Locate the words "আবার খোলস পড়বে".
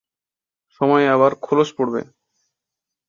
1.09-2.01